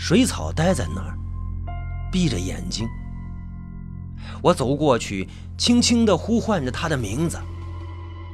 [0.00, 1.14] 水草待在那儿，
[2.10, 2.88] 闭着眼睛。
[4.42, 5.28] 我走过去，
[5.58, 7.38] 轻轻地呼唤着他的名字，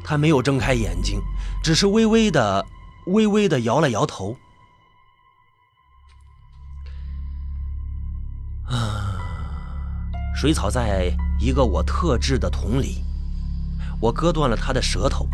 [0.05, 1.21] 他没有睁开眼睛，
[1.65, 2.65] 只是微微的、
[3.09, 4.37] 微微的摇了摇头。
[8.67, 9.19] 啊，
[10.37, 13.03] 水草在一个我特制的桶里，
[14.01, 15.29] 我割断了他的舌头，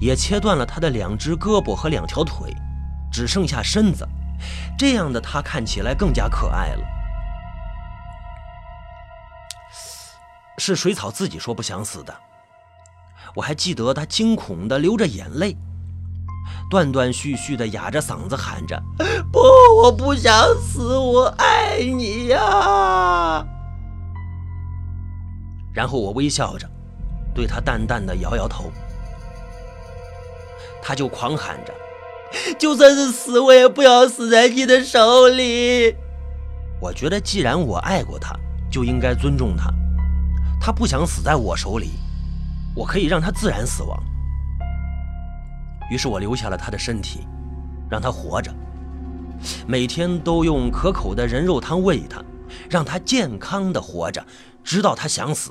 [0.00, 2.50] 也切断了他的两只胳膊和两条腿，
[3.12, 4.08] 只剩下身子。
[4.78, 6.84] 这样的他看起来更加可爱了。
[10.58, 12.14] 是水草自己说不想死的，
[13.34, 15.56] 我还记得他惊恐的流着眼泪，
[16.70, 18.78] 断断续续的哑着嗓子喊着
[19.32, 19.40] ：“不，
[19.80, 23.46] 我不想死，我爱你呀！”
[25.72, 26.68] 然后我微笑着，
[27.34, 28.70] 对他淡淡的摇摇头，
[30.82, 31.72] 他就狂喊着。
[32.58, 35.94] 就算是死，我也不要死在你的手里。
[36.80, 38.34] 我觉得，既然我爱过他，
[38.70, 39.70] 就应该尊重他。
[40.60, 41.90] 他不想死在我手里，
[42.74, 44.02] 我可以让他自然死亡。
[45.90, 47.26] 于是我留下了他的身体，
[47.90, 48.54] 让他活着，
[49.66, 52.22] 每天都用可口的人肉汤喂他，
[52.68, 54.24] 让他健康的活着，
[54.62, 55.50] 直到他想死。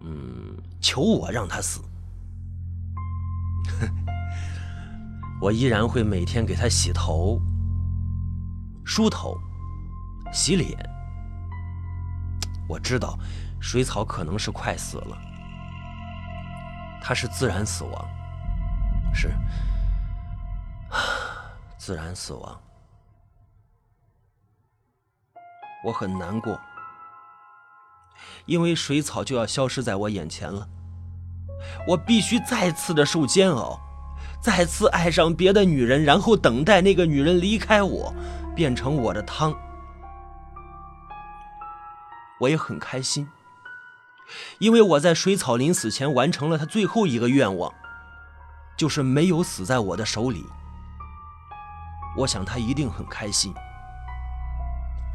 [0.00, 1.80] 嗯，求我让他死。
[5.40, 7.40] 我依然会每天给他洗头、
[8.84, 9.38] 梳头、
[10.32, 10.76] 洗脸。
[12.68, 13.18] 我知道
[13.60, 15.16] 水草可能是快死了，
[17.00, 18.08] 他是自然死亡，
[19.14, 19.32] 是
[21.78, 22.60] 自然死亡。
[25.84, 26.60] 我很难过，
[28.44, 30.68] 因为水草就要消失在我眼前了，
[31.86, 33.80] 我必须再次的受煎熬。
[34.40, 38.14] 再次爱上别的女人，然后等待那个女人离开我，
[38.54, 39.54] 变成我的汤。
[42.40, 43.28] 我也很开心，
[44.58, 47.74] 因为我在水草临死前完成了他最后一个愿望，
[48.76, 50.46] 就是没有死在我的手里。
[52.16, 53.52] 我想他一定很开心，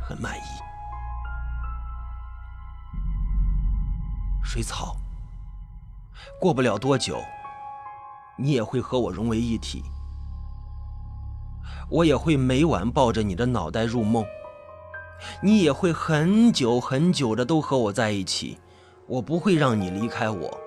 [0.01, 0.41] 很满意。
[4.43, 4.97] 水草，
[6.39, 7.23] 过不了多久。
[8.35, 9.83] 你也会和我融为一体，
[11.89, 14.25] 我也会每晚抱着你的脑袋入梦，
[15.41, 18.57] 你也会很久很久的都和我在一起，
[19.05, 20.59] 我不会让你离开我。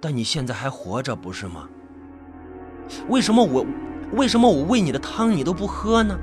[0.00, 1.68] 但你现在还活着，不是吗？
[3.08, 3.66] 为什么我，
[4.12, 6.16] 为什么我喂你的汤你都不喝呢？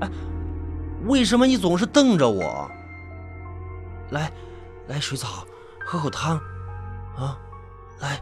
[0.00, 0.10] 哎，
[1.06, 2.70] 为什么你总是瞪着我？
[4.10, 4.30] 来。
[4.90, 5.46] 来，水草，
[5.86, 6.36] 喝口汤，
[7.16, 7.38] 啊，
[8.00, 8.20] 来，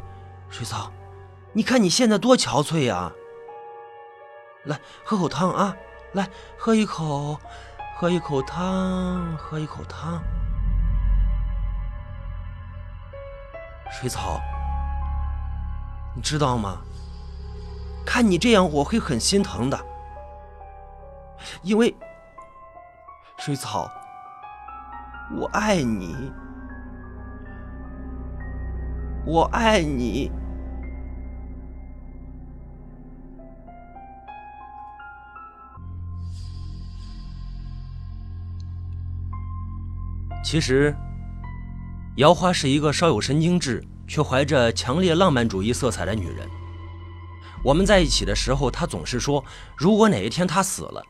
[0.51, 0.93] 水草，
[1.55, 3.11] 你看你现在多憔悴呀！
[4.65, 5.75] 来，喝口汤啊，
[6.13, 6.29] 来，
[6.59, 7.41] 喝一口，
[7.97, 10.23] 喝一口汤，喝一口汤。
[13.91, 14.39] 水草，
[16.15, 16.83] 你知道吗？
[18.05, 19.87] 看你这样，我会很心疼的，
[21.63, 21.97] 因为
[23.39, 23.91] 水草，
[25.35, 26.31] 我爱你。
[29.29, 30.31] 我爱你。
[40.43, 40.97] 其实，
[42.17, 46.49] 姚花是一个稍有神经质，却怀着强烈浪漫主义色彩的女人。
[47.63, 49.45] 我们在一起的时候，她总是说，
[49.77, 51.05] 如果哪一天她死了，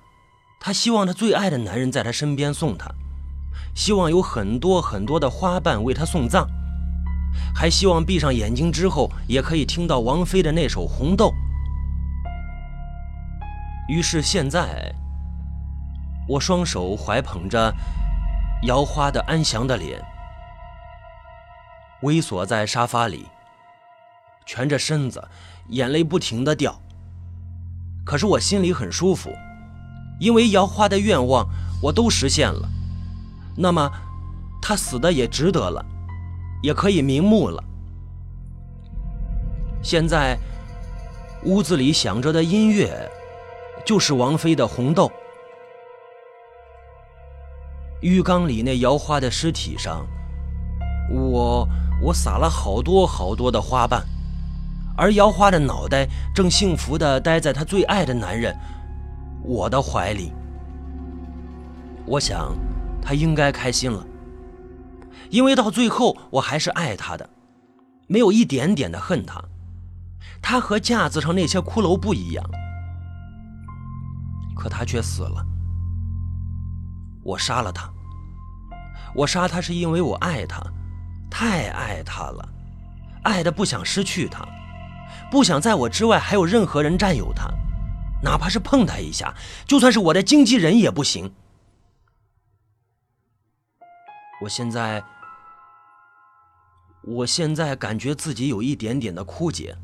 [0.59, 2.91] 她希望她最爱的男人在她身边送她，
[3.77, 6.49] 希望有很多很多的花瓣为她送葬。
[7.55, 11.27] 还希望闭上眼睛之后，也可以听到王菲的那首《红豆》。
[13.89, 14.95] 于是现在，
[16.29, 17.75] 我双手怀捧着
[18.65, 20.05] 姚花的安详的脸，
[22.03, 23.27] 微缩在沙发里，
[24.45, 25.27] 蜷着身子，
[25.69, 26.79] 眼泪不停的掉。
[28.05, 29.31] 可是我心里很舒服，
[30.21, 31.49] 因为姚花的愿望
[31.83, 32.69] 我都实现了，
[33.57, 33.91] 那么
[34.61, 35.85] 她死的也值得了。
[36.63, 37.63] 也可以瞑目了。
[39.83, 40.37] 现在
[41.45, 43.09] 屋子里响着的音乐，
[43.85, 45.07] 就是王菲的《红豆》。
[48.01, 50.07] 浴缸里那摇花的尸体上，
[51.11, 51.69] 我
[52.03, 54.05] 我撒了好多好多的花瓣，
[54.97, 58.57] 而摇花的脑袋正幸福的待在她最爱的男人
[59.43, 60.33] 我的怀里。
[62.05, 62.57] 我想，
[63.03, 64.07] 她应该开心了。
[65.31, 67.29] 因为到最后，我还是爱他的，
[68.07, 69.43] 没有一点点的恨他，
[70.41, 72.45] 他和架子上那些骷髅不一样，
[74.57, 75.45] 可他却死了。
[77.23, 77.91] 我杀了他。
[79.15, 80.63] 我杀他是因为我爱他，
[81.31, 82.49] 太爱他了，
[83.23, 84.47] 爱的不想失去他，
[85.31, 87.49] 不想在我之外还有任何人占有他，
[88.23, 89.35] 哪怕是碰他一下，
[89.67, 91.33] 就算是我的经纪人也不行。
[94.43, 95.03] 我现在，
[97.11, 99.75] 我现在感觉自己有一点点的枯竭。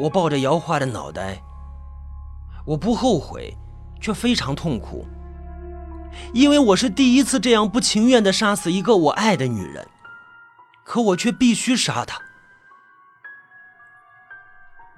[0.00, 1.40] 我抱着姚花的脑袋，
[2.66, 3.56] 我不后悔，
[4.00, 5.06] 却非常痛苦。
[6.32, 9.86] 因为我是第一次这样不情愿地杀死一个我爱的女人，
[10.84, 12.20] 可我却必须杀她。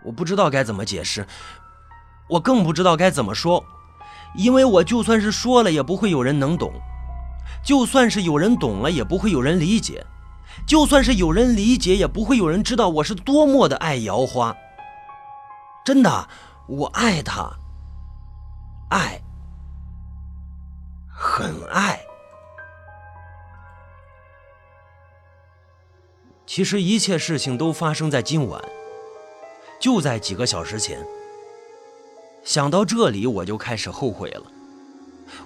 [0.05, 1.27] 我不知道该怎么解释，
[2.31, 3.63] 我更不知道该怎么说，
[4.35, 6.71] 因为我就算是说了，也不会有人能懂；
[7.63, 10.03] 就算是有人懂了，也不会有人理解；
[10.67, 14.57] 就算是有人理解，也不会有人知道我是多么的爱姚花。
[15.85, 16.29] 真的，
[16.69, 17.51] 我爱她，
[18.91, 19.21] 爱。
[21.09, 22.01] 很爱。
[26.47, 28.63] 其实一切事情都发生在今晚，
[29.81, 31.05] 就在几个小时前。
[32.45, 34.43] 想到这里，我就开始后悔了。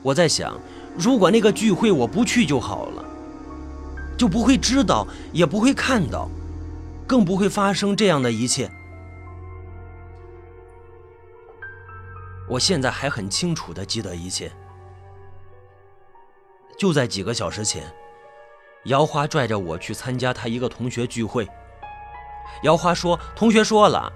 [0.03, 0.59] 我在想，
[0.99, 3.05] 如果那个聚会我不去就好了，
[4.17, 6.29] 就不会知道，也不会看到，
[7.07, 8.71] 更不会发生这样的一切。
[12.49, 14.51] 我现在还很清楚的记得一切。
[16.79, 17.93] 就在几个小时前，
[18.85, 21.49] 姚花拽着我去参加她一个同学聚会。
[22.63, 24.13] 姚花说：“同学说了，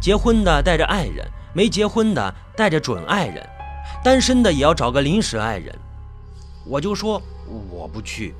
[0.00, 3.46] 结婚的带着爱人，没结婚的带着准爱人，
[4.02, 5.76] 单身的也要找个临时爱人。”
[6.66, 7.20] 我就说
[7.70, 8.34] 我不去。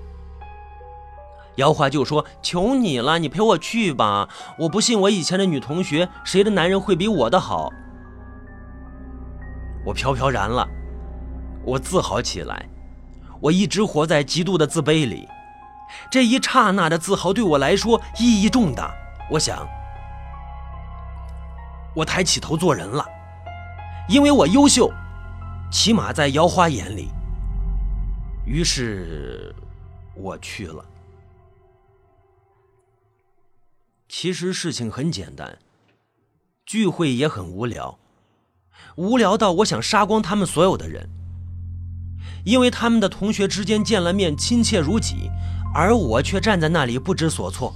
[1.57, 4.29] 姚华就说：“求你了，你陪我去吧！
[4.59, 7.71] 我不信我以前的女同学谁的男人会比我的好。”
[9.87, 10.67] 我飘飘然了，
[11.65, 12.69] 我自豪起来。
[13.41, 15.29] 我一直活在极度的自卑里，
[16.11, 18.95] 这一刹那的自豪对我来说意义重大。
[19.31, 19.69] 我想，
[21.95, 23.05] 我抬起头做人了，
[24.09, 24.91] 因为我优秀，
[25.71, 27.11] 起码在姚花眼里。
[28.47, 29.55] 于是，
[30.15, 30.83] 我去了。
[34.17, 35.59] 其实事情很简单，
[36.65, 37.99] 聚会也很无聊，
[38.95, 41.11] 无聊到我想杀光他们所有的人。
[42.45, 45.29] 因为他们的同学之间见了面，亲切如己，
[45.75, 47.75] 而我却站在那里不知所措。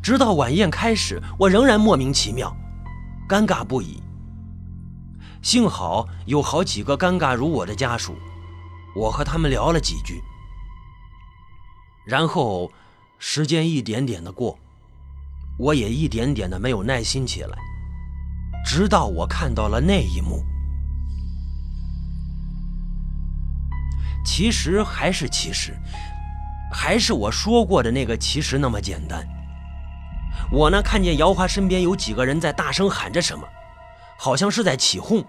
[0.00, 2.56] 直到晚宴开始，我仍然莫名其妙，
[3.28, 4.00] 尴尬不已。
[5.42, 8.14] 幸好有好几个尴尬如我的家属，
[8.94, 10.22] 我和他们聊了几句，
[12.06, 12.70] 然后
[13.18, 14.58] 时间一点点的过，
[15.58, 17.58] 我也一点点的没有耐心起来，
[18.64, 20.44] 直到我看到了那一幕。
[24.24, 25.74] 其实还是其实，
[26.72, 29.26] 还是我说过的那个其实那么简单。
[30.52, 33.46] 我呢看见姚华身边有几个人在大声喊着什么，
[34.16, 35.24] 好像是在起哄。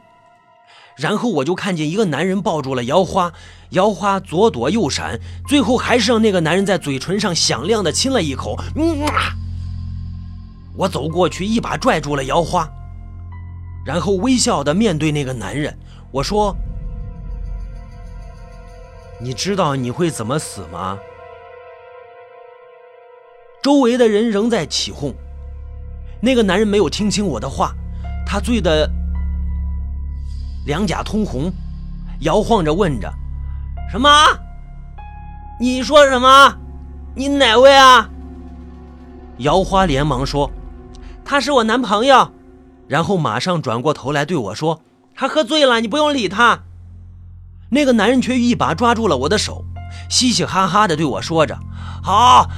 [1.00, 3.32] 然后我就看见一个男人抱住了姚花，
[3.70, 8.58] 姚花左躲右闪，最后还是让那个男人在嘴唇上响亮的亲了一口。
[10.76, 12.70] 我走过去一把拽住了姚花，
[13.86, 15.78] 然后微笑的面对那个男人，
[16.12, 16.56] 我说。
[19.22, 20.98] 你知道你会怎么死吗？
[23.62, 25.14] 周围的人仍在起哄。
[26.22, 27.74] 那个男人没有听清我的话，
[28.26, 28.90] 他醉的
[30.66, 31.52] 两颊通红，
[32.20, 33.12] 摇晃着问着
[33.92, 34.10] ：“什么？
[35.60, 36.56] 你说什么？
[37.16, 38.10] 你哪位啊？”
[39.40, 40.52] 姚花连忙说
[41.24, 42.32] ：“他是我男朋友。”
[42.88, 44.82] 然后马上转过头来对我说
[45.16, 46.60] ：“他喝醉了，你不用理他。”
[47.72, 49.64] 那个男人却一把抓住了我的手，
[50.10, 51.58] 嘻嘻哈哈的对我说着
[52.02, 52.50] ：“好，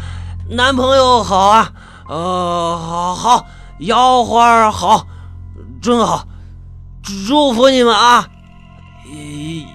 [0.50, 1.74] 男朋友好啊，
[2.08, 3.46] 呃，好好，
[3.80, 5.06] 姚花好，
[5.82, 6.26] 真好，
[7.04, 8.30] 祝福你们啊，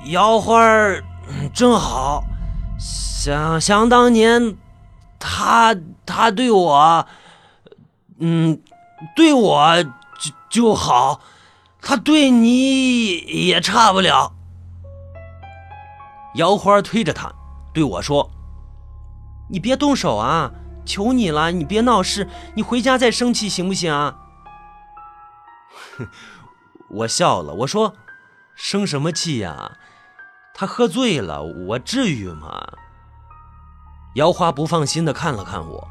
[0.06, 0.60] 姚花
[1.52, 2.22] 真好。
[2.78, 4.56] 想想当年，
[5.18, 7.06] 他他对我，
[8.20, 8.60] 嗯，
[9.16, 11.20] 对我就就好，
[11.82, 14.32] 他对你也差不了。”
[16.36, 17.32] 姚花推着他，
[17.74, 18.30] 对我说
[19.50, 20.52] ：“你别动手啊，
[20.84, 24.16] 求你了，你别闹事，你回家再生气行不行啊？”
[26.88, 27.94] 我笑了，我说
[28.54, 29.78] ：“生什么气呀？
[30.54, 32.66] 他喝醉了，我至于吗？”
[34.14, 35.88] 姚花不放心的看了看我，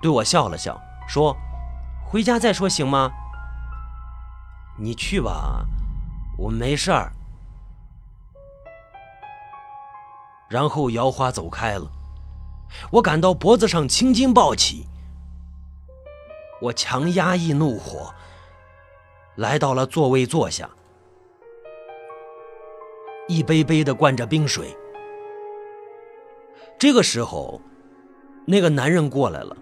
[0.00, 1.36] 对我笑了笑，说
[2.06, 3.10] ：“回家再说行吗？
[4.78, 5.64] 你去吧，
[6.38, 7.12] 我没事儿。
[10.48, 11.90] 然后姚花走开了，
[12.92, 14.86] 我感到脖子上青筋暴起，
[16.60, 18.14] 我强压抑怒火，
[19.36, 20.70] 来到了座位坐下，
[23.26, 24.76] 一杯杯的灌着冰水。
[26.78, 27.60] 这个时候，
[28.46, 29.56] 那个男人过来了，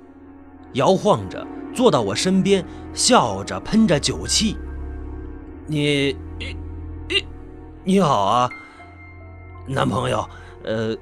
[0.74, 4.56] 摇晃着坐到我身边，笑着喷着酒气。
[5.66, 7.24] 你，你，
[7.84, 8.50] 你好啊，
[9.66, 10.28] 男朋友。
[10.64, 10.96] 呃，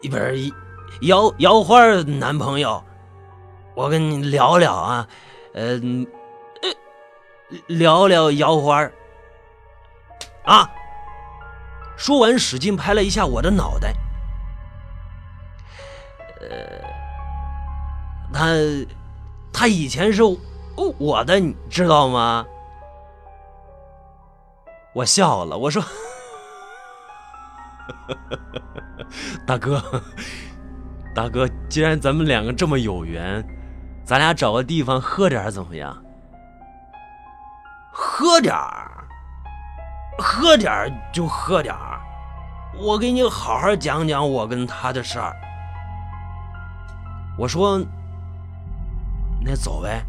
[0.00, 0.34] 一边
[1.02, 2.82] 摇摇花男朋友，
[3.74, 5.08] 我跟你聊聊啊，
[5.52, 5.78] 呃，
[7.66, 8.88] 聊聊摇花
[10.44, 10.70] 啊。
[11.96, 13.94] 说完，使劲拍了一下我的脑袋。
[16.40, 16.46] 呃，
[18.32, 18.46] 他
[19.52, 20.22] 他以前是
[20.98, 22.46] 我的，你知道吗？
[24.92, 25.82] 我笑了，我说。
[29.46, 29.82] 大哥，
[31.14, 33.44] 大哥，既然咱们两个这么有缘，
[34.04, 35.96] 咱俩找个地方喝点怎么样？
[37.98, 39.08] 喝点儿，
[40.18, 41.98] 喝点儿就喝点儿。
[42.78, 45.34] 我给你好好讲讲我跟他的事儿。
[47.38, 47.82] 我说，
[49.42, 50.04] 那走呗。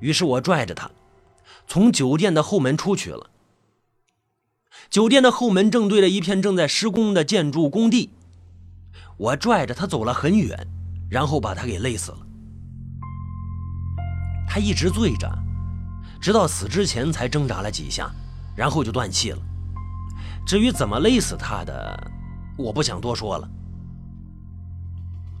[0.00, 0.90] 于是我拽着他，
[1.68, 3.30] 从酒店的后门出去了。
[4.90, 8.10] 酒店的后门正对着一片正在施工的建筑工地，
[9.16, 10.66] 我拽着他走了很远，
[11.08, 12.18] 然后把他给累死了。
[14.48, 15.28] 他一直醉着，
[16.24, 18.10] 直到死之前才挣扎了几下，
[18.56, 19.38] 然后就断气了。
[20.46, 22.10] 至于怎么累死他的，
[22.56, 23.46] 我不想多说了。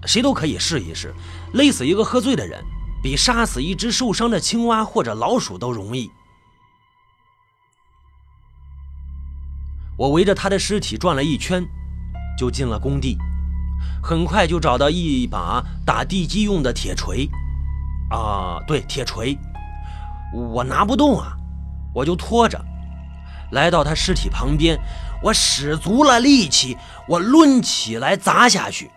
[0.04, 1.14] 谁都可以试一试，
[1.54, 2.62] 累死一个喝醉的人，
[3.02, 6.10] 比杀死一只受伤的青蛙或者老鼠都容易。
[9.96, 11.66] 我围着他的尸体转了一圈，
[12.38, 13.16] 就进了工地。
[14.02, 17.26] 很快就找到一把打地基用的铁锤，
[18.10, 19.34] 啊，对，铁锤。
[20.34, 21.36] 我拿不动啊，
[21.94, 22.60] 我就拖着，
[23.52, 24.78] 来到他尸体旁边，
[25.22, 26.76] 我使足了力气，
[27.08, 28.90] 我抡起来砸下去。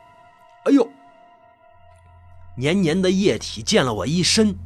[0.65, 0.87] 哎呦！
[2.57, 4.57] 黏黏的液体溅了我一身，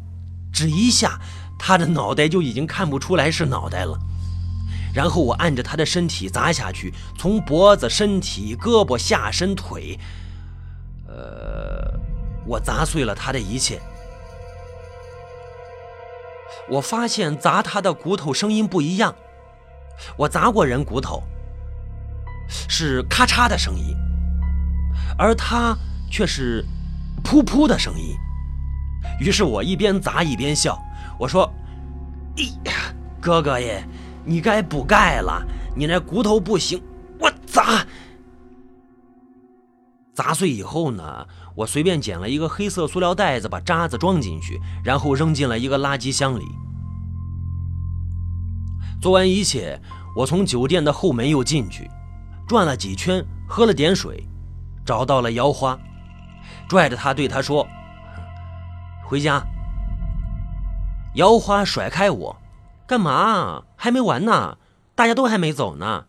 [0.54, 1.20] 只一下，
[1.60, 4.00] 他的脑袋就已经看不出来是脑袋了。
[4.94, 10.00] 然后我按着他的身体砸下去，从脖子、身体、胳膊、下身、腿，
[11.08, 12.00] 呃，
[12.46, 13.82] 我砸碎了他的一切。
[16.70, 19.14] 我发现砸他的骨头声音不一样，
[20.18, 21.24] 我砸过人骨头，
[22.48, 23.96] 是咔嚓的声音，
[25.18, 25.78] 而他
[26.10, 26.66] 却是
[27.24, 28.16] 噗噗的声音。
[29.20, 30.80] 于是我一边砸一边笑，
[31.20, 31.52] 我说
[32.38, 32.44] ：“哎，
[33.20, 33.84] 哥哥耶！”
[34.24, 35.44] 你该补钙了，
[35.76, 36.80] 你那骨头不行，
[37.18, 37.84] 我砸
[40.14, 41.26] 砸碎以后呢？
[41.56, 46.46] 我随便捡了一个黑色塑料袋子，把渣子装进去，然后扔进了一个垃圾箱里。
[49.02, 49.82] 做完一切，
[50.16, 51.90] 我从酒店的后门又进去，
[52.48, 54.28] 转了几圈，喝了点水，
[54.86, 55.78] 找到了姚花，
[56.70, 57.68] 拽着她对她说
[59.08, 59.42] ：“回家。”
[61.16, 62.38] 姚花甩开我。
[62.88, 63.64] 干嘛？
[63.78, 64.58] 还没完呢，
[64.96, 66.06] 大家都还没走呢。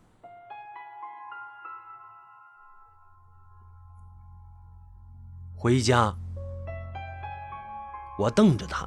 [5.63, 6.13] 回家。
[8.19, 8.85] 我瞪着他，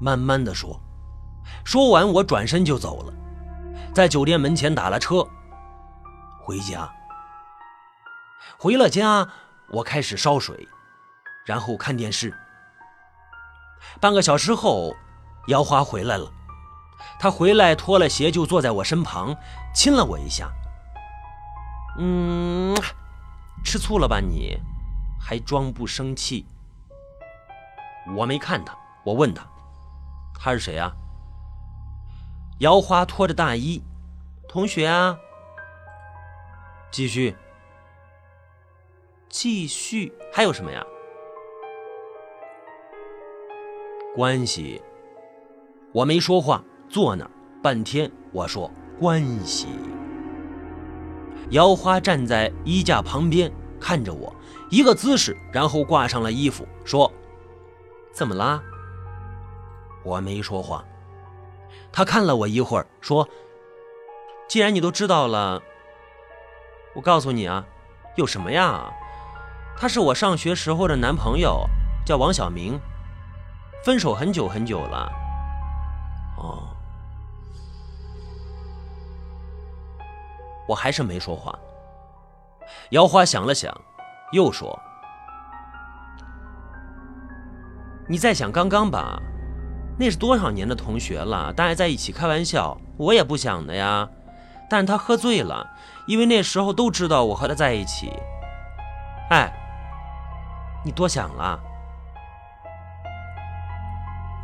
[0.00, 0.80] 慢慢的说。
[1.66, 3.12] 说完，我转身就走了，
[3.94, 5.28] 在酒店门前打了车，
[6.40, 6.90] 回家。
[8.56, 9.28] 回了家，
[9.68, 10.66] 我开始烧水，
[11.44, 12.34] 然后看电视。
[14.00, 14.96] 半个小时后，
[15.48, 16.32] 姚花回来了。
[17.18, 19.36] 他回来脱了鞋就坐在我身旁，
[19.74, 20.50] 亲了我一下。
[21.98, 22.74] 嗯，
[23.62, 24.58] 吃醋了吧你？
[25.26, 26.44] 还装不生气？
[28.14, 29.48] 我没看他，我问他，
[30.38, 30.94] 他是谁啊？
[32.58, 33.82] 姚花拖着大衣，
[34.46, 35.18] 同学啊。
[36.90, 37.34] 继续，
[39.30, 40.84] 继续，还有什么呀？
[44.14, 44.82] 关系，
[45.94, 46.62] 我没说话。
[46.90, 47.30] 坐那儿
[47.62, 49.68] 半天，我说关系。
[51.50, 53.50] 姚花站在衣架旁边
[53.80, 54.32] 看着我，
[54.70, 57.10] 一个姿势，然后挂上了衣服，说
[58.12, 58.62] ：“怎么啦？”
[60.02, 60.84] 我没说话。
[61.92, 63.28] 他看了我一会儿，说
[64.48, 65.62] ：“既然你都知道了，
[66.94, 67.64] 我告诉你啊，
[68.16, 68.92] 有什么呀？
[69.76, 71.68] 他是我上学时候的男朋友，
[72.04, 72.80] 叫王小明。
[73.84, 75.12] 分手很久很久了。
[76.38, 76.68] 哦，
[80.66, 81.58] 我还是没说话。
[82.90, 83.78] 姚花想了想，
[84.32, 84.78] 又说
[88.08, 89.20] ：“你在想刚刚吧？
[89.96, 94.08] 那是多少年的同学了，大家在一起开玩笑，我也不想的呀。
[94.68, 95.70] 但他喝醉了，
[96.06, 98.10] 因为那时候都知道我和他在一起。
[99.30, 99.52] 哎，
[100.84, 101.60] 你多想了。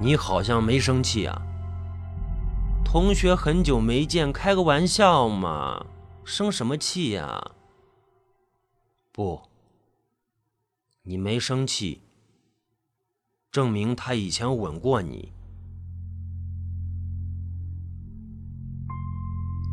[0.00, 1.42] 你好像没生气啊。
[2.84, 5.84] 同学很久没见，开个玩笑嘛，
[6.24, 7.42] 生什么气呀？”
[9.12, 9.42] 不，
[11.02, 12.02] 你没生气，
[13.50, 15.32] 证明他以前吻过你。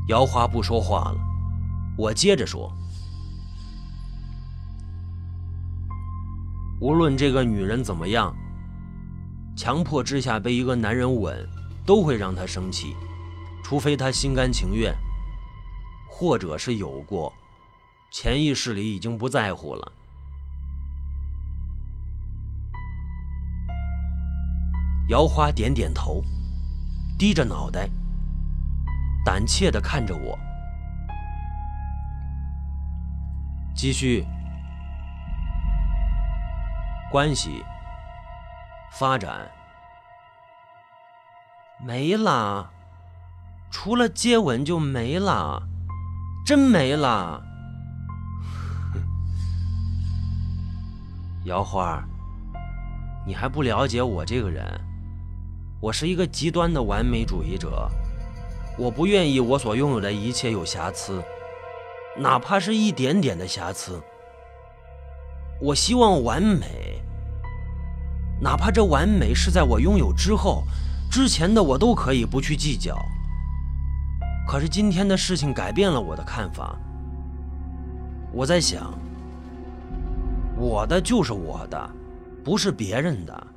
[0.08, 1.20] 姚华不说话了，
[1.98, 2.72] 我接着说：
[6.80, 8.34] 无论这个女人怎么样，
[9.58, 11.46] 强迫之下被一个男人吻，
[11.86, 12.96] 都会让她生气，
[13.62, 14.96] 除非她心甘情愿，
[16.10, 17.34] 或者是有过。
[18.10, 19.92] 潜意识里已经不在乎了。
[25.10, 26.22] 姚花点点头，
[27.18, 27.90] 低着脑袋，
[29.24, 30.38] 胆怯的看着我。
[33.74, 34.26] 继续，
[37.10, 37.64] 关系。
[38.92, 39.50] 发展。
[41.80, 42.70] 没了，
[43.70, 45.62] 除了接吻就没了，
[46.46, 47.42] 真没了。
[51.46, 52.04] 姚花，
[53.26, 54.66] 你还不了解我这个人，
[55.80, 57.88] 我是一个极端的完美主义者，
[58.80, 61.24] 我不愿意我所拥有的一切有瑕疵，
[62.18, 64.02] 哪怕是一点点的瑕疵。
[65.62, 67.00] 我希望完美，
[68.42, 70.64] 哪怕这完美是在我拥有之后，
[71.12, 72.98] 之前的我都可以不去计较。
[74.48, 76.76] 可是今天的事情改变了我的看法，
[78.34, 78.92] 我在想。
[80.58, 81.90] 我的就是我的，
[82.44, 83.48] 不是别人的。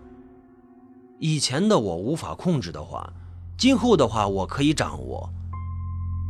[1.22, 3.12] 以前的我无法控制的话，
[3.58, 5.30] 今后的话我可以掌握。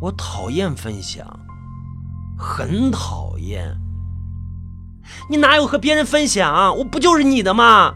[0.00, 1.24] 我讨厌分享，
[2.36, 3.78] 很讨厌。
[5.28, 6.76] 你哪有和别人分享？
[6.76, 7.94] 我不就是你的吗？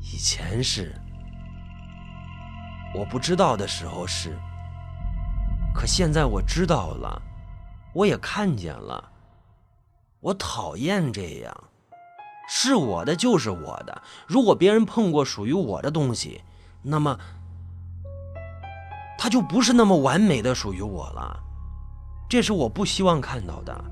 [0.00, 0.98] 以前是，
[2.94, 4.38] 我不知道的时候是，
[5.74, 7.20] 可现在我知道了，
[7.92, 9.10] 我也看见了。
[10.20, 11.54] 我讨厌这样，
[12.52, 14.02] 是我的就是我的。
[14.26, 16.42] 如果别人碰过属于我的东西，
[16.82, 17.16] 那么
[19.16, 21.44] 他就不是那么完美的属于我了。
[22.28, 23.84] 这是我不希望看到的，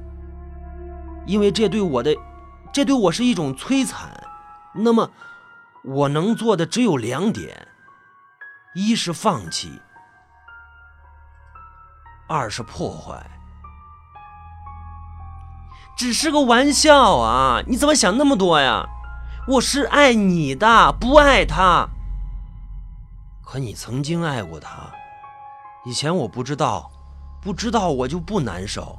[1.25, 2.17] 因为这对我的，
[2.73, 4.11] 这对我是一种摧残。
[4.75, 5.13] 那么
[5.85, 7.69] 我能做的只有两点：
[8.75, 9.81] 一是放弃，
[12.27, 13.38] 二是破坏。
[15.99, 17.61] 只是个玩笑啊！
[17.67, 18.87] 你怎么想那么多呀？
[19.49, 21.89] 我是爱你的，不爱他。
[23.45, 24.93] 可你曾经爱过他，
[25.85, 26.89] 以前我不知道，
[27.43, 28.97] 不知道我就不难受。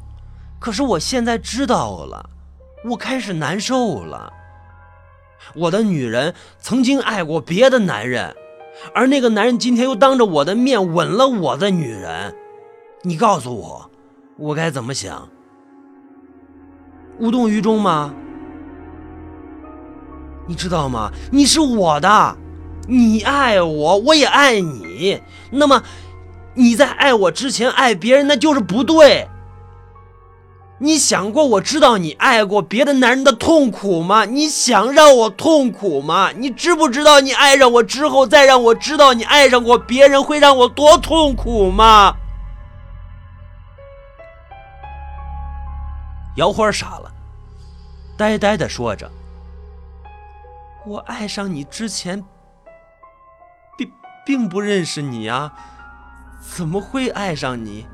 [0.59, 2.29] 可是我现在知道了，
[2.83, 4.33] 我开始难受了。
[5.55, 8.35] 我的女人曾经爱过别的男人，
[8.93, 12.35] 而那个男人今天又当着我的面吻了我的女人。
[13.03, 13.89] 你告诉我，
[14.35, 15.29] 我该怎么想？
[17.19, 18.13] 无动于衷吗？
[20.47, 21.11] 你知道吗？
[21.31, 22.35] 你是我的，
[22.87, 25.21] 你爱我，我也爱你。
[25.51, 25.83] 那么
[26.55, 29.27] 你在爱我之前爱别人，那就是不对。
[30.81, 34.23] 你想过我知道你爱过别的男人的痛苦吗？
[34.23, 36.31] 你想让我痛苦吗？
[36.35, 42.15] 你知不知道你爱上我之后，再让我知道你爱上过别人，会让我多痛苦吗？
[46.37, 47.08] 姚花傻了，
[48.19, 49.09] 呆呆的说着
[50.85, 52.21] ：“我爱上你之前，
[53.77, 53.89] 并
[54.25, 55.53] 并不认识你啊，
[56.41, 57.87] 怎么会爱上你？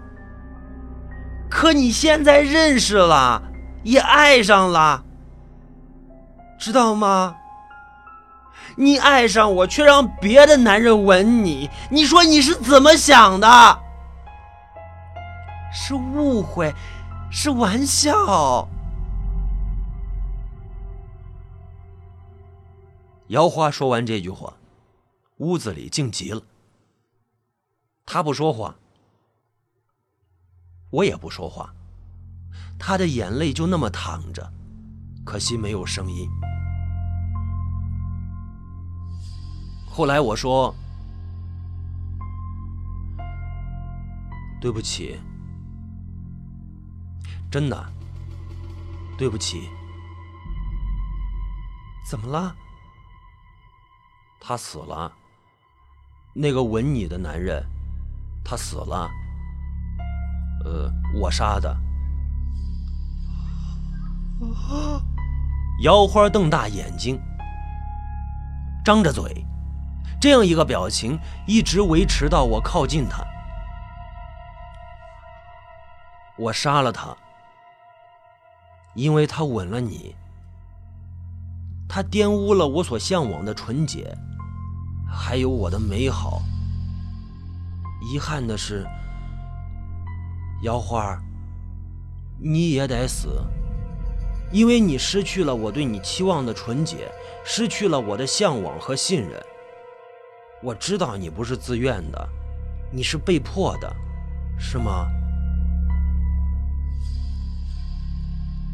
[1.48, 3.44] 可你现在认识了，
[3.84, 5.04] 也爱上了，
[6.58, 7.36] 知道吗？
[8.78, 13.80] 你爱上我，却让别的男人吻你，你说你是怎么想的？
[15.72, 16.74] 是误会。”
[17.30, 18.68] 是玩笑。
[23.30, 24.54] 姚花说完这句话，
[25.38, 26.42] 屋子里静极了。
[28.06, 28.76] 他不说话，
[30.92, 31.74] 我也不说话。
[32.78, 34.54] 他的眼泪就那么淌着，
[35.26, 36.30] 可惜没有声音。
[39.90, 40.76] 后来我说
[44.62, 45.20] ：“对不起，
[47.50, 47.92] 真的，
[49.18, 49.68] 对不起。”
[52.08, 52.56] 怎么了？
[54.48, 55.12] 他死了。
[56.36, 57.66] 那个吻你的男人，
[58.44, 59.10] 他死了。
[60.64, 61.76] 呃，我杀的。
[65.82, 67.20] 姚花瞪大眼睛，
[68.84, 69.44] 张着嘴，
[70.22, 73.26] 这样一个表情一直维持到我靠近他。
[76.38, 77.18] 我杀了他，
[78.94, 80.16] 因为他吻了你。
[81.88, 84.16] 他玷污了我所向往的纯洁，
[85.08, 86.42] 还有我的美好。
[88.02, 88.86] 遗憾的是，
[90.64, 91.20] 姚花，
[92.40, 93.42] 你也得死。
[94.52, 97.12] 因为你失去了我对你期望的纯洁，
[97.44, 99.44] 失去了我的向往和信任。
[100.62, 102.30] 我知道你不是自愿的，
[102.92, 103.94] 你是被迫的，
[104.58, 105.08] 是吗？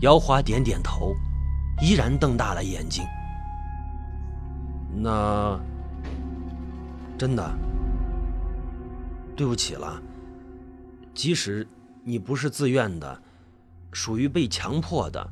[0.02, 1.16] 姚华点点头，
[1.82, 3.04] 依然瞪大了眼睛。
[4.94, 5.58] 那
[7.22, 7.56] 真的
[9.36, 10.02] 对不起了。
[11.14, 11.68] 即使
[12.04, 13.22] 你不是自愿的，
[13.92, 15.30] 属于被强迫的。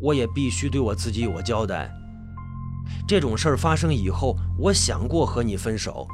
[0.00, 1.88] 我也必须对我自己有个交代。
[3.06, 6.08] 这种事儿发生以后，我想过和你分手，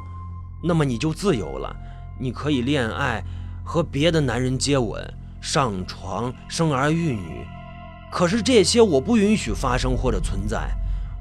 [0.63, 1.75] 那么你就自由了，
[2.19, 3.23] 你可以恋爱，
[3.65, 5.03] 和别的男人接吻、
[5.41, 7.43] 上床、生儿育女。
[8.11, 10.69] 可是这些我不允许发生或者存在。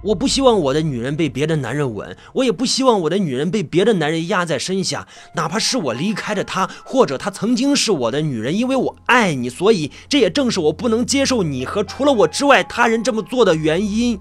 [0.03, 14.21] 我不希望我的女人被别的男人吻，我也不希望我的女人被别的男人压在身下，哪怕是我离开了她，或者她曾经是我的女人，因为我爱你，所以这也正是我不能接受你和除了我之外他人这么做的原因。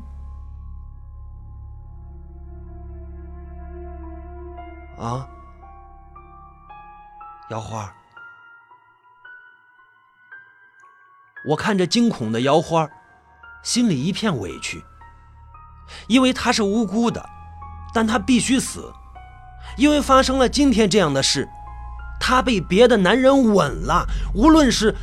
[4.99, 5.27] 啊，
[7.49, 7.91] 姚花，
[11.49, 12.87] 我看着惊恐的姚花，
[13.63, 14.83] 心里一片委屈。
[16.07, 17.29] 因为他是无辜的，
[17.93, 18.91] 但他必须死，
[19.77, 21.47] 因为发生了今天这样的事，
[22.19, 24.95] 他被别的男人吻了，无论是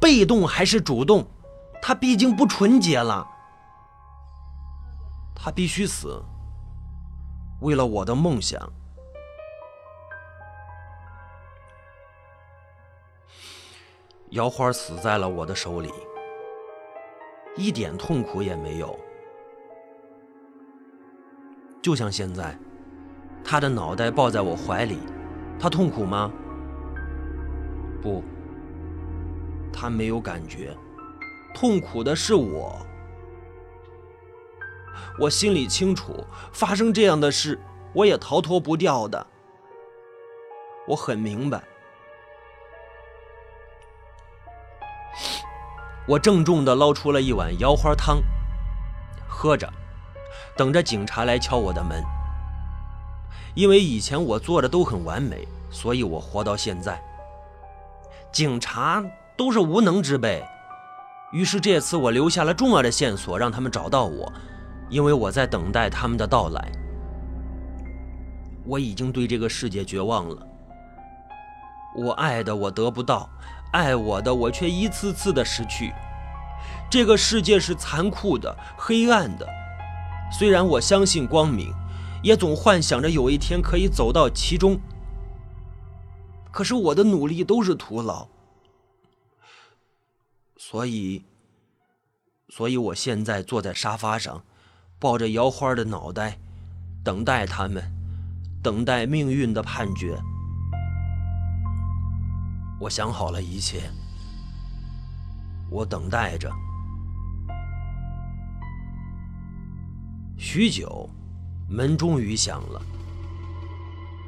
[0.00, 1.26] 被动还是主动，
[1.82, 3.26] 他毕竟不纯洁了，
[5.34, 6.22] 他必须死，
[7.60, 8.60] 为了我的梦想。
[14.30, 15.92] 姚花死在了我的手里，
[17.56, 18.98] 一点痛苦也没有。
[21.84, 22.58] 就像现在，
[23.44, 25.00] 他的脑袋抱在我怀里，
[25.60, 26.32] 他痛苦吗？
[28.00, 28.24] 不，
[29.70, 30.74] 他没有感觉，
[31.54, 32.74] 痛苦的是我。
[35.20, 37.60] 我心里清楚，发生这样的事，
[37.92, 39.26] 我也逃脱不掉的。
[40.88, 41.62] 我很明白。
[46.08, 48.22] 我郑重的捞出了一碗腰花汤，
[49.28, 49.70] 喝着。
[50.56, 52.02] 等着警察来敲我的门，
[53.54, 57.00] 因为以前我做的都很完美，所以我活到现在。
[58.32, 59.02] 警察
[59.36, 60.44] 都是无能之辈，
[61.32, 64.32] 于是这次我留下了重要的线索，让他们找到我，
[64.88, 66.72] 因为我在等待他们的到来。
[68.64, 70.46] 我已经对这个世界绝望了，
[71.96, 73.28] 我爱的我得不到，
[73.72, 75.92] 爱我的我却一次次的失去。
[76.88, 79.46] 这个世界是残酷的，黑暗的。
[80.36, 81.72] 虽然我相信光明，
[82.20, 84.80] 也总幻想着有一天可以走到其中。
[86.50, 88.26] 可是我的努力都是徒劳，
[90.56, 91.24] 所以，
[92.48, 94.42] 所以我现在坐在沙发上，
[94.98, 96.38] 抱着摇花的脑袋，
[97.04, 97.82] 等待他们，
[98.60, 100.20] 等待命运的判决。
[102.80, 103.88] 我想好了一切，
[105.70, 106.50] 我等待着。
[110.46, 111.08] 许久，
[111.70, 112.80] 门终于响了。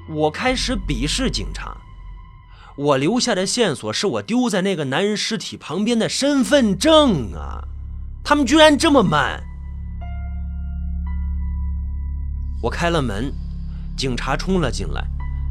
[0.09, 1.77] 我开始鄙视警察。
[2.75, 7.63] 我留下的线索是我丢在那个男人尸体旁边的身份证啊！
[8.25, 9.45] 他们居然这么慢！
[12.63, 13.31] 我开了门，
[13.95, 15.05] 警察冲了进来，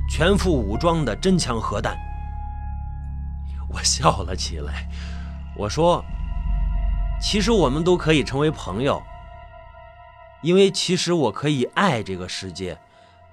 [0.10, 1.96] 全副武装的真枪核弹。
[3.70, 4.90] 我笑了起来，
[5.56, 6.04] 我说
[7.22, 9.00] ：“其实我们都可以成为朋友。”
[10.46, 12.78] 因为其实我可以爱这个世界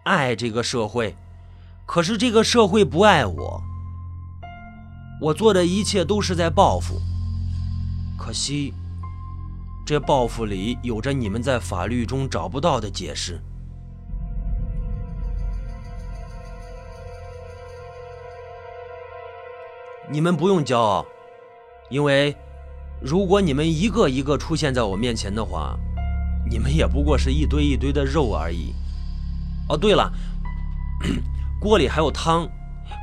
[0.03, 1.14] 爱这个社会。
[1.85, 3.62] 可是这个社会不爱我
[5.20, 6.94] 我做的一切都是在报复。
[8.18, 8.72] 可惜
[9.85, 13.38] 这报复里有着你们在法律中找不到的解释。
[20.11, 21.07] 你们不用骄傲
[21.90, 22.35] 因为
[23.03, 25.79] 如果你们一个一个出现在我面前的话
[26.48, 28.74] 你们也不过是一堆一堆的肉而已。
[29.68, 30.12] 哦，对了，
[31.61, 32.48] 锅里还有汤，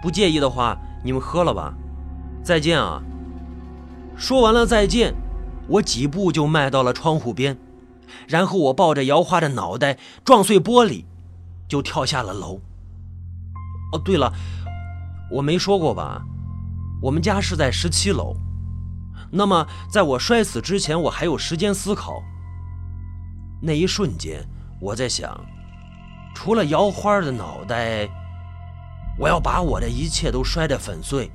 [0.02, 1.73] 不介意的话，你们喝了吧。
[2.43, 3.02] 再见啊！
[4.17, 5.13] 说完了再见，
[5.67, 7.58] 我几步就迈到了窗户边，
[8.28, 11.06] 然后我抱着姚花的脑袋撞碎玻璃，
[11.67, 12.60] 就跳下了楼。
[13.91, 14.34] 哦，对了，
[15.32, 16.25] 我没说过吧？
[17.02, 18.36] 我们家是在十七楼。
[19.32, 22.21] 那么，在我摔死之前，我还有时间思考。
[23.62, 24.43] 那一瞬间，
[24.80, 25.45] 我在想，
[26.34, 28.08] 除了姚花的脑袋，
[29.17, 31.30] 我要把我的一切都摔得粉碎。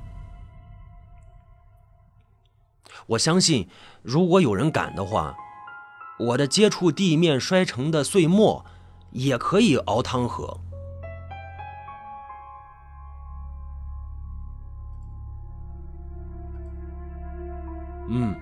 [3.07, 3.69] 我相信，
[4.03, 5.37] 如果有人敢的话，
[6.19, 8.65] 我的接触地面摔成的碎末，
[9.11, 10.61] 也可以熬汤喝。
[18.09, 18.35] 嗯。